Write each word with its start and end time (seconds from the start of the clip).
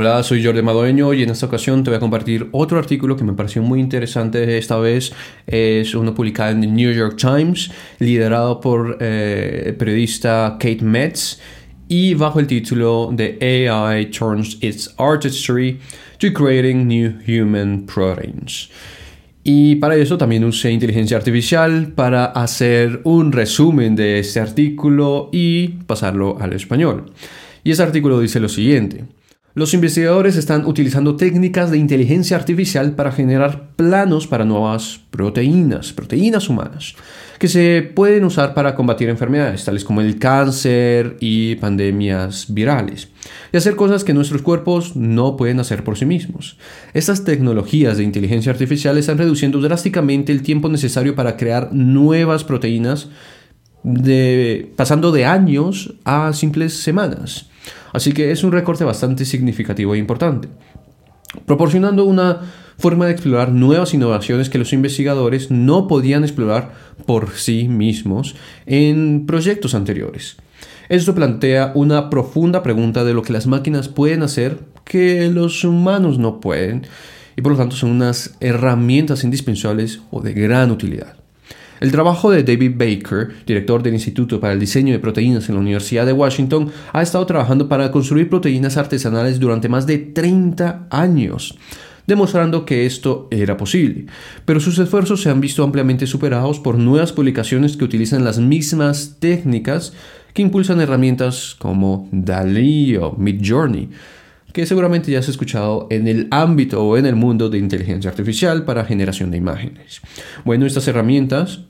Hola, 0.00 0.22
soy 0.22 0.44
Jordi 0.44 0.62
Madueño 0.62 1.12
y 1.12 1.24
en 1.24 1.30
esta 1.30 1.46
ocasión 1.46 1.82
te 1.82 1.90
voy 1.90 1.96
a 1.96 1.98
compartir 1.98 2.46
otro 2.52 2.78
artículo 2.78 3.16
que 3.16 3.24
me 3.24 3.32
pareció 3.32 3.62
muy 3.62 3.80
interesante. 3.80 4.56
Esta 4.56 4.78
vez 4.78 5.12
es 5.44 5.92
uno 5.92 6.14
publicado 6.14 6.52
en 6.52 6.62
el 6.62 6.72
New 6.72 6.92
York 6.92 7.16
Times, 7.16 7.72
liderado 7.98 8.60
por 8.60 8.98
eh, 9.00 9.64
el 9.66 9.74
periodista 9.74 10.56
Kate 10.60 10.84
Metz 10.84 11.40
y 11.88 12.14
bajo 12.14 12.38
el 12.38 12.46
título 12.46 13.10
de 13.12 13.66
AI 13.68 14.06
Turns 14.12 14.58
Its 14.60 14.94
Artistry 14.98 15.80
to 16.18 16.32
Creating 16.32 16.86
New 16.86 17.14
Human 17.26 17.84
Proteins. 17.84 18.70
Y 19.42 19.74
para 19.74 19.96
eso 19.96 20.16
también 20.16 20.44
usé 20.44 20.70
inteligencia 20.70 21.16
artificial 21.16 21.88
para 21.96 22.26
hacer 22.26 23.00
un 23.02 23.32
resumen 23.32 23.96
de 23.96 24.20
este 24.20 24.38
artículo 24.38 25.28
y 25.32 25.70
pasarlo 25.88 26.38
al 26.38 26.52
español. 26.52 27.06
Y 27.64 27.72
ese 27.72 27.82
artículo 27.82 28.20
dice 28.20 28.38
lo 28.38 28.48
siguiente. 28.48 29.17
Los 29.58 29.74
investigadores 29.74 30.36
están 30.36 30.66
utilizando 30.66 31.16
técnicas 31.16 31.72
de 31.72 31.78
inteligencia 31.78 32.36
artificial 32.36 32.92
para 32.92 33.10
generar 33.10 33.70
planos 33.74 34.28
para 34.28 34.44
nuevas 34.44 35.00
proteínas, 35.10 35.92
proteínas 35.92 36.48
humanas, 36.48 36.94
que 37.40 37.48
se 37.48 37.82
pueden 37.82 38.22
usar 38.22 38.54
para 38.54 38.76
combatir 38.76 39.08
enfermedades 39.08 39.64
tales 39.64 39.82
como 39.82 40.00
el 40.00 40.20
cáncer 40.20 41.16
y 41.18 41.56
pandemias 41.56 42.54
virales, 42.54 43.08
y 43.52 43.56
hacer 43.56 43.74
cosas 43.74 44.04
que 44.04 44.14
nuestros 44.14 44.42
cuerpos 44.42 44.94
no 44.94 45.36
pueden 45.36 45.58
hacer 45.58 45.82
por 45.82 45.98
sí 45.98 46.06
mismos. 46.06 46.56
Estas 46.94 47.24
tecnologías 47.24 47.98
de 47.98 48.04
inteligencia 48.04 48.52
artificial 48.52 48.96
están 48.96 49.18
reduciendo 49.18 49.60
drásticamente 49.60 50.30
el 50.30 50.42
tiempo 50.42 50.68
necesario 50.68 51.16
para 51.16 51.36
crear 51.36 51.70
nuevas 51.72 52.44
proteínas, 52.44 53.08
pasando 54.76 55.10
de 55.10 55.24
años 55.24 55.94
a 56.04 56.32
simples 56.32 56.74
semanas. 56.74 57.50
Así 57.92 58.12
que 58.12 58.30
es 58.30 58.44
un 58.44 58.52
recorte 58.52 58.84
bastante 58.84 59.24
significativo 59.24 59.94
e 59.94 59.98
importante, 59.98 60.48
proporcionando 61.46 62.04
una 62.04 62.40
forma 62.78 63.06
de 63.06 63.12
explorar 63.12 63.50
nuevas 63.50 63.92
innovaciones 63.92 64.48
que 64.48 64.58
los 64.58 64.72
investigadores 64.72 65.50
no 65.50 65.88
podían 65.88 66.22
explorar 66.22 66.72
por 67.06 67.32
sí 67.32 67.68
mismos 67.68 68.36
en 68.66 69.26
proyectos 69.26 69.74
anteriores. 69.74 70.36
Esto 70.88 71.14
plantea 71.14 71.72
una 71.74 72.08
profunda 72.08 72.62
pregunta 72.62 73.04
de 73.04 73.14
lo 73.14 73.22
que 73.22 73.32
las 73.32 73.46
máquinas 73.46 73.88
pueden 73.88 74.22
hacer 74.22 74.60
que 74.84 75.28
los 75.28 75.62
humanos 75.64 76.18
no 76.18 76.40
pueden 76.40 76.86
y 77.36 77.42
por 77.42 77.52
lo 77.52 77.58
tanto 77.58 77.76
son 77.76 77.90
unas 77.90 78.36
herramientas 78.40 79.22
indispensables 79.22 80.00
o 80.10 80.22
de 80.22 80.32
gran 80.32 80.70
utilidad. 80.70 81.17
El 81.80 81.92
trabajo 81.92 82.30
de 82.30 82.42
David 82.42 82.72
Baker, 82.76 83.28
director 83.46 83.82
del 83.82 83.94
Instituto 83.94 84.40
para 84.40 84.52
el 84.52 84.60
Diseño 84.60 84.92
de 84.92 84.98
Proteínas 84.98 85.48
en 85.48 85.54
la 85.54 85.60
Universidad 85.60 86.06
de 86.06 86.12
Washington, 86.12 86.70
ha 86.92 87.02
estado 87.02 87.26
trabajando 87.26 87.68
para 87.68 87.90
construir 87.90 88.28
proteínas 88.28 88.76
artesanales 88.76 89.38
durante 89.38 89.68
más 89.68 89.86
de 89.86 89.98
30 89.98 90.86
años 90.90 91.58
demostrando 92.08 92.64
que 92.64 92.86
esto 92.86 93.28
era 93.30 93.58
posible, 93.58 94.06
pero 94.46 94.60
sus 94.60 94.78
esfuerzos 94.78 95.20
se 95.20 95.28
han 95.28 95.42
visto 95.42 95.62
ampliamente 95.62 96.06
superados 96.06 96.58
por 96.58 96.78
nuevas 96.78 97.12
publicaciones 97.12 97.76
que 97.76 97.84
utilizan 97.84 98.24
las 98.24 98.38
mismas 98.38 99.16
técnicas 99.20 99.92
que 100.32 100.40
impulsan 100.40 100.80
herramientas 100.80 101.54
como 101.58 102.08
DALI 102.10 102.96
o 102.96 103.12
Midjourney, 103.12 103.90
que 104.54 104.64
seguramente 104.64 105.12
ya 105.12 105.18
has 105.18 105.28
escuchado 105.28 105.86
en 105.90 106.08
el 106.08 106.28
ámbito 106.30 106.82
o 106.82 106.96
en 106.96 107.04
el 107.04 107.14
mundo 107.14 107.50
de 107.50 107.58
inteligencia 107.58 108.10
artificial 108.10 108.64
para 108.64 108.86
generación 108.86 109.30
de 109.30 109.36
imágenes. 109.36 110.00
Bueno, 110.46 110.64
estas 110.64 110.88
herramientas 110.88 111.60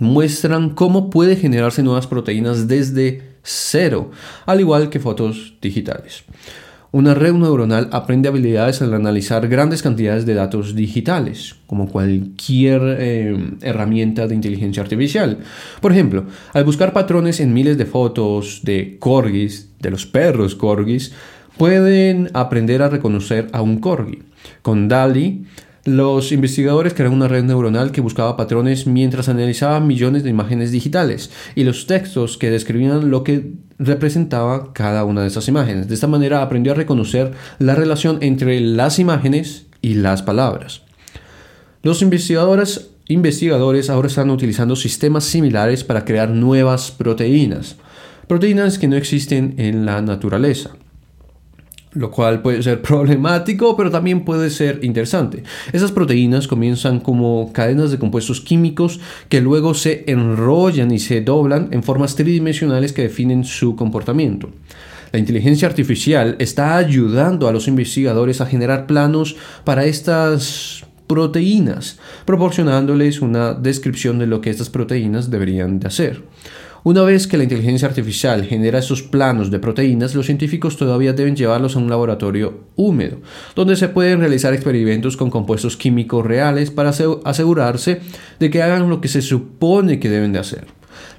muestran 0.00 0.70
cómo 0.70 1.10
puede 1.10 1.36
generarse 1.36 1.82
nuevas 1.82 2.06
proteínas 2.06 2.68
desde 2.68 3.34
cero, 3.42 4.10
al 4.46 4.60
igual 4.60 4.90
que 4.90 5.00
fotos 5.00 5.54
digitales. 5.60 6.24
Una 6.94 7.12
red 7.12 7.32
neuronal 7.32 7.88
aprende 7.90 8.28
habilidades 8.28 8.80
al 8.80 8.94
analizar 8.94 9.48
grandes 9.48 9.82
cantidades 9.82 10.26
de 10.26 10.34
datos 10.34 10.76
digitales, 10.76 11.56
como 11.66 11.88
cualquier 11.88 12.82
eh, 13.00 13.36
herramienta 13.62 14.28
de 14.28 14.36
inteligencia 14.36 14.80
artificial. 14.80 15.38
Por 15.80 15.90
ejemplo, 15.90 16.26
al 16.52 16.62
buscar 16.62 16.92
patrones 16.92 17.40
en 17.40 17.52
miles 17.52 17.78
de 17.78 17.86
fotos 17.86 18.60
de 18.62 18.96
corgis, 19.00 19.70
de 19.80 19.90
los 19.90 20.06
perros 20.06 20.54
corgis, 20.54 21.12
pueden 21.58 22.30
aprender 22.32 22.80
a 22.80 22.88
reconocer 22.88 23.48
a 23.50 23.60
un 23.60 23.80
corgi. 23.80 24.20
Con 24.62 24.86
DALI, 24.86 25.46
los 25.84 26.32
investigadores 26.32 26.94
crearon 26.94 27.16
una 27.16 27.28
red 27.28 27.44
neuronal 27.44 27.92
que 27.92 28.00
buscaba 28.00 28.36
patrones 28.36 28.86
mientras 28.86 29.28
analizaba 29.28 29.80
millones 29.80 30.22
de 30.22 30.30
imágenes 30.30 30.70
digitales 30.70 31.30
y 31.54 31.64
los 31.64 31.86
textos 31.86 32.38
que 32.38 32.50
describían 32.50 33.10
lo 33.10 33.22
que 33.22 33.52
representaba 33.78 34.72
cada 34.72 35.04
una 35.04 35.20
de 35.20 35.28
esas 35.28 35.46
imágenes. 35.48 35.88
De 35.88 35.94
esta 35.94 36.06
manera 36.06 36.40
aprendió 36.40 36.72
a 36.72 36.76
reconocer 36.76 37.32
la 37.58 37.74
relación 37.74 38.18
entre 38.22 38.60
las 38.60 38.98
imágenes 38.98 39.66
y 39.82 39.94
las 39.94 40.22
palabras. 40.22 40.82
Los 41.82 42.00
investigadores, 42.00 42.92
investigadores 43.08 43.90
ahora 43.90 44.08
están 44.08 44.30
utilizando 44.30 44.76
sistemas 44.76 45.24
similares 45.24 45.84
para 45.84 46.06
crear 46.06 46.30
nuevas 46.30 46.92
proteínas, 46.92 47.76
proteínas 48.26 48.78
que 48.78 48.88
no 48.88 48.96
existen 48.96 49.54
en 49.58 49.84
la 49.84 50.00
naturaleza 50.00 50.70
lo 51.94 52.10
cual 52.10 52.42
puede 52.42 52.62
ser 52.62 52.82
problemático, 52.82 53.76
pero 53.76 53.90
también 53.90 54.24
puede 54.24 54.50
ser 54.50 54.80
interesante. 54.82 55.42
Esas 55.72 55.92
proteínas 55.92 56.48
comienzan 56.48 57.00
como 57.00 57.52
cadenas 57.52 57.90
de 57.90 57.98
compuestos 57.98 58.40
químicos 58.40 59.00
que 59.28 59.40
luego 59.40 59.74
se 59.74 60.04
enrollan 60.06 60.90
y 60.90 60.98
se 60.98 61.20
doblan 61.20 61.68
en 61.72 61.82
formas 61.82 62.14
tridimensionales 62.16 62.92
que 62.92 63.02
definen 63.02 63.44
su 63.44 63.76
comportamiento. 63.76 64.50
La 65.12 65.20
inteligencia 65.20 65.68
artificial 65.68 66.34
está 66.40 66.76
ayudando 66.76 67.46
a 67.46 67.52
los 67.52 67.68
investigadores 67.68 68.40
a 68.40 68.46
generar 68.46 68.86
planos 68.86 69.36
para 69.62 69.84
estas 69.84 70.84
proteínas, 71.06 72.00
proporcionándoles 72.24 73.20
una 73.20 73.54
descripción 73.54 74.18
de 74.18 74.26
lo 74.26 74.40
que 74.40 74.50
estas 74.50 74.70
proteínas 74.70 75.30
deberían 75.30 75.78
de 75.78 75.86
hacer. 75.86 76.22
Una 76.86 77.00
vez 77.00 77.26
que 77.26 77.38
la 77.38 77.44
inteligencia 77.44 77.88
artificial 77.88 78.44
genera 78.44 78.78
esos 78.78 79.02
planos 79.02 79.50
de 79.50 79.58
proteínas, 79.58 80.14
los 80.14 80.26
científicos 80.26 80.76
todavía 80.76 81.14
deben 81.14 81.34
llevarlos 81.34 81.76
a 81.76 81.78
un 81.78 81.88
laboratorio 81.88 82.64
húmedo, 82.76 83.22
donde 83.56 83.74
se 83.74 83.88
pueden 83.88 84.20
realizar 84.20 84.52
experimentos 84.52 85.16
con 85.16 85.30
compuestos 85.30 85.78
químicos 85.78 86.26
reales 86.26 86.70
para 86.70 86.90
asegurarse 86.90 88.02
de 88.38 88.50
que 88.50 88.62
hagan 88.62 88.90
lo 88.90 89.00
que 89.00 89.08
se 89.08 89.22
supone 89.22 89.98
que 89.98 90.10
deben 90.10 90.34
de 90.34 90.40
hacer. 90.40 90.66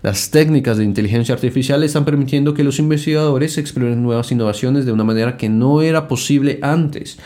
Las 0.04 0.30
técnicas 0.30 0.78
de 0.78 0.84
inteligencia 0.84 1.34
artificial 1.34 1.82
están 1.82 2.06
permitiendo 2.06 2.54
que 2.54 2.64
los 2.64 2.78
investigadores 2.78 3.58
exploren 3.58 4.04
nuevas 4.04 4.32
innovaciones 4.32 4.86
de 4.86 4.92
una 4.92 5.04
manera 5.04 5.36
que 5.36 5.50
no 5.50 5.82
era 5.82 6.08
posible 6.08 6.60
antes. 6.62 7.18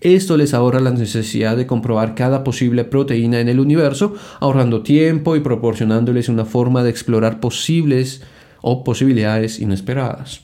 Esto 0.00 0.36
les 0.36 0.54
ahorra 0.54 0.80
la 0.80 0.90
necesidad 0.90 1.56
de 1.56 1.66
comprobar 1.66 2.14
cada 2.14 2.44
posible 2.44 2.84
proteína 2.84 3.40
en 3.40 3.48
el 3.48 3.58
universo, 3.58 4.14
ahorrando 4.40 4.82
tiempo 4.82 5.34
y 5.34 5.40
proporcionándoles 5.40 6.28
una 6.28 6.44
forma 6.44 6.84
de 6.84 6.90
explorar 6.90 7.40
posibles 7.40 8.22
o 8.62 8.84
posibilidades 8.84 9.58
inesperadas. 9.60 10.42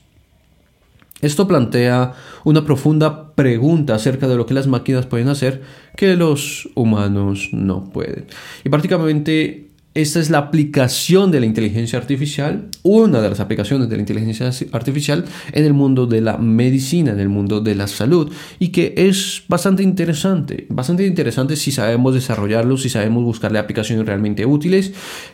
Esto 1.21 1.49
plantea 1.49 2.13
una 2.45 2.65
profunda 2.65 3.35
pregunta 3.35 3.95
acerca 3.95 4.29
de 4.29 4.37
lo 4.37 4.45
que 4.45 4.55
las 4.55 4.67
máquinas 4.67 5.07
pueden 5.07 5.29
hacer 5.29 5.63
que 5.97 6.17
los 6.17 6.69
humanos 6.75 7.49
no 7.53 7.85
pueden. 7.85 8.27
Y 8.65 8.69
prácticamente 8.69 9.71
esta 9.95 10.19
es 10.19 10.29
la 10.29 10.39
aplicación 10.39 11.31
de 11.31 11.41
la 11.41 11.47
inteligencia 11.47 11.99
artificial, 11.99 12.69
una 12.83 13.21
de 13.21 13.31
las 13.31 13.41
aplicaciones 13.41 13.89
de 13.89 13.97
la 13.97 14.01
inteligencia 14.03 14.51
artificial 14.73 15.25
en 15.53 15.65
el 15.65 15.73
mundo 15.73 16.07
de 16.07 16.21
la 16.21 16.37
medicina, 16.37 17.13
en 17.13 17.21
el 17.21 17.29
mundo 17.29 17.61
de 17.61 17.75
la 17.77 17.87
salud, 17.87 18.33
y 18.59 18.69
que 18.69 18.95
es 18.97 19.45
bastante 19.49 19.83
interesante, 19.83 20.67
bastante 20.69 21.07
interesante 21.07 21.55
si 21.57 21.71
sabemos 21.71 22.15
desarrollarlo, 22.15 22.77
si 22.77 22.89
sabemos 22.89 23.23
buscarle 23.25 23.59
aplicaciones 23.59 24.05
realmente 24.05 24.45
útiles 24.45 24.93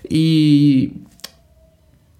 y 0.08 0.92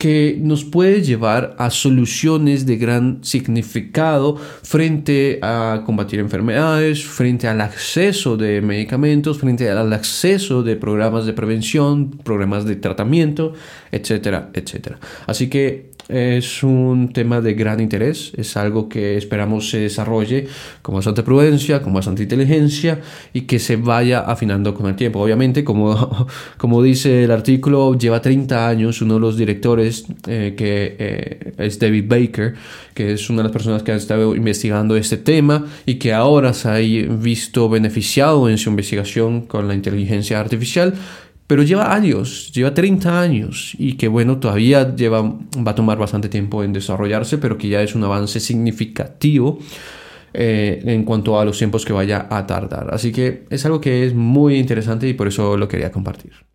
que 0.00 0.38
nos 0.40 0.64
puede 0.64 1.02
llevar 1.02 1.54
a 1.58 1.68
soluciones 1.68 2.64
de 2.64 2.78
gran 2.78 3.18
significado 3.20 4.34
frente 4.62 5.38
a 5.42 5.82
combatir 5.84 6.20
enfermedades, 6.20 7.04
frente 7.04 7.46
al 7.46 7.60
acceso 7.60 8.38
de 8.38 8.62
medicamentos, 8.62 9.38
frente 9.38 9.68
al 9.68 9.92
acceso 9.92 10.62
de 10.62 10.76
programas 10.76 11.26
de 11.26 11.34
prevención, 11.34 12.12
programas 12.24 12.64
de 12.64 12.76
tratamiento, 12.76 13.52
etcétera, 13.92 14.48
etcétera. 14.54 14.98
Así 15.26 15.50
que 15.50 15.90
es 16.10 16.62
un 16.62 17.12
tema 17.12 17.40
de 17.40 17.54
gran 17.54 17.80
interés, 17.80 18.32
es 18.36 18.56
algo 18.56 18.88
que 18.88 19.16
esperamos 19.16 19.70
se 19.70 19.78
desarrolle 19.78 20.48
con 20.82 20.96
bastante 20.96 21.22
prudencia, 21.22 21.82
con 21.82 21.92
bastante 21.92 22.24
inteligencia 22.24 23.00
y 23.32 23.42
que 23.42 23.58
se 23.58 23.76
vaya 23.76 24.20
afinando 24.20 24.74
con 24.74 24.86
el 24.86 24.96
tiempo. 24.96 25.20
Obviamente, 25.20 25.62
como, 25.62 26.26
como 26.58 26.82
dice 26.82 27.24
el 27.24 27.30
artículo, 27.30 27.96
lleva 27.96 28.20
30 28.20 28.68
años 28.68 29.00
uno 29.02 29.14
de 29.14 29.20
los 29.20 29.36
directores 29.36 29.89
eh, 30.26 30.54
que 30.56 30.96
eh, 30.98 31.52
es 31.58 31.78
David 31.78 32.04
Baker, 32.08 32.54
que 32.94 33.12
es 33.12 33.28
una 33.30 33.38
de 33.38 33.44
las 33.44 33.52
personas 33.52 33.82
que 33.82 33.92
ha 33.92 33.96
estado 33.96 34.34
investigando 34.34 34.96
este 34.96 35.16
tema 35.16 35.66
y 35.86 35.94
que 35.96 36.12
ahora 36.12 36.52
se 36.52 36.68
ha 36.68 36.76
visto 36.76 37.68
beneficiado 37.68 38.48
en 38.48 38.58
su 38.58 38.70
investigación 38.70 39.42
con 39.42 39.68
la 39.68 39.74
inteligencia 39.74 40.40
artificial 40.40 40.94
pero 41.50 41.64
lleva 41.64 41.92
años, 41.92 42.52
lleva 42.52 42.72
30 42.72 43.20
años 43.20 43.74
y 43.76 43.94
que 43.94 44.06
bueno, 44.06 44.38
todavía 44.38 44.94
lleva, 44.94 45.22
va 45.22 45.72
a 45.72 45.74
tomar 45.74 45.98
bastante 45.98 46.28
tiempo 46.28 46.62
en 46.62 46.72
desarrollarse, 46.72 47.38
pero 47.38 47.58
que 47.58 47.68
ya 47.68 47.82
es 47.82 47.96
un 47.96 48.04
avance 48.04 48.38
significativo 48.38 49.58
eh, 50.32 50.80
en 50.84 51.02
cuanto 51.02 51.40
a 51.40 51.44
los 51.44 51.58
tiempos 51.58 51.84
que 51.84 51.92
vaya 51.92 52.28
a 52.30 52.46
tardar. 52.46 52.94
Así 52.94 53.10
que 53.10 53.46
es 53.50 53.66
algo 53.66 53.80
que 53.80 54.06
es 54.06 54.14
muy 54.14 54.58
interesante 54.58 55.08
y 55.08 55.14
por 55.14 55.26
eso 55.26 55.56
lo 55.56 55.66
quería 55.66 55.90
compartir. 55.90 56.50